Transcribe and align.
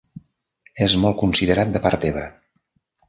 És 0.85 0.95
molt 1.03 1.19
considerat 1.19 1.77
de 1.77 1.83
part 1.85 2.03
teva. 2.07 2.25